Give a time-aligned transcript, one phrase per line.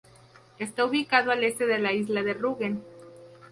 [0.57, 2.81] Está ubicado al este de la isla de Rügen.